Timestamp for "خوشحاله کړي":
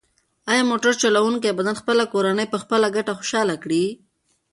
3.17-3.85